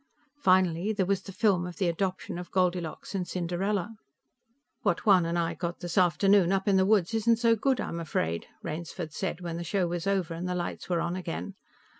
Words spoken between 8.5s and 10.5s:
Rainsford said when the show was over and